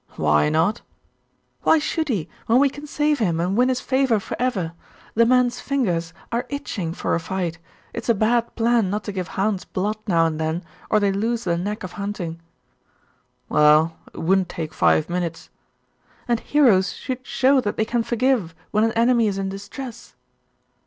[0.15, 0.81] 'Why not?'
[1.61, 4.73] 'Why should he, when we can save him and win his favour for ever?
[5.13, 7.59] The men's fingers are itching far a fight;
[7.93, 11.43] it's a bad plan not to give hounds blood now and then, or they lose
[11.43, 12.41] the knack of hunting.'
[13.47, 15.51] 'Well, it wouldn't take five minutes.'
[16.27, 20.15] 'And heroes should show that they can forgive when an enemy is in distress.